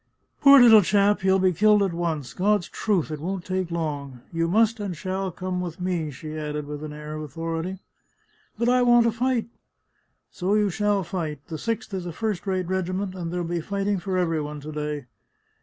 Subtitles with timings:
[0.41, 2.33] "Poor little chap, he'll be killed at once!
[2.33, 4.21] God's truth, it won't take long!
[4.33, 7.77] You must and shall come with me," she added with an air of authority."
[8.57, 9.45] But I want to fight.""
[10.31, 11.45] So you shall fight!
[11.49, 14.71] The Sixth is a first rate regiment, and there'll be fighting for every one to
[14.71, 15.05] day."